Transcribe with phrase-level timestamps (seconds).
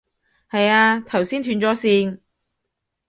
[0.49, 2.21] 係啊，頭先斷咗線